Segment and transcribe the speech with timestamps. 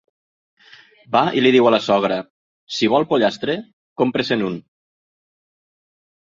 [1.15, 2.17] Va i li diu a la sogra:
[2.77, 3.57] «Si vol pollastre,
[4.03, 4.57] compre-se’n un».